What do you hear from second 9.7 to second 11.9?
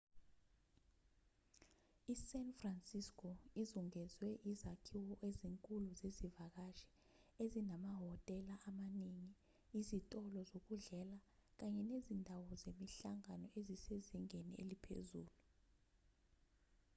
izitolo zokudlela kanye